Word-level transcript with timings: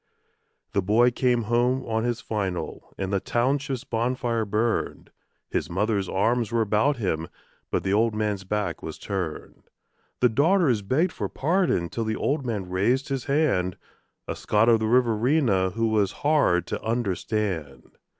The 0.73 0.81
boy 0.81 1.11
came 1.11 1.43
home 1.43 1.85
on 1.85 2.05
his 2.05 2.21
"final", 2.21 2.91
and 2.97 3.13
the 3.13 3.19
township's 3.19 3.83
bonfire 3.83 4.45
burned. 4.45 5.11
His 5.51 5.69
mother's 5.69 6.09
arms 6.09 6.51
were 6.51 6.63
about 6.63 6.97
him; 6.97 7.27
but 7.69 7.83
the 7.83 7.93
old 7.93 8.15
man's 8.15 8.43
back 8.43 8.81
was 8.81 8.97
turned. 8.97 9.61
The 10.19 10.27
daughters 10.29 10.81
begged 10.81 11.11
for 11.11 11.29
pardon 11.29 11.87
till 11.87 12.05
the 12.05 12.15
old 12.15 12.43
man 12.43 12.67
raised 12.67 13.09
his 13.09 13.25
hand 13.25 13.77
A 14.27 14.35
Scot 14.35 14.69
of 14.69 14.79
the 14.79 14.87
Riverina 14.87 15.69
who 15.69 15.89
was 15.89 16.11
hard 16.23 16.65
to 16.65 16.81
understand. 16.81 17.99